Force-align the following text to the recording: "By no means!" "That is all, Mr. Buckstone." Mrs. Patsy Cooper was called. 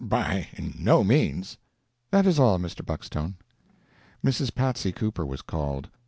"By 0.03 0.47
no 0.79 1.03
means!" 1.03 1.57
"That 2.09 2.25
is 2.25 2.39
all, 2.39 2.57
Mr. 2.57 2.83
Buckstone." 2.83 3.35
Mrs. 4.25 4.55
Patsy 4.55 4.91
Cooper 4.91 5.27
was 5.27 5.43
called. 5.43 5.91